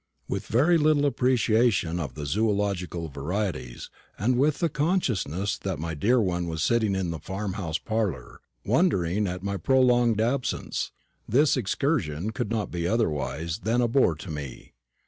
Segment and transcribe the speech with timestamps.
[0.27, 6.19] With very little appreciation of the zoological varieties, and with the consciousness that my dear
[6.19, 10.89] one was sitting in the farm house parlour, wondering at my prolonged absence,
[11.29, 14.73] this excursion could not be otherwise than a bore to me.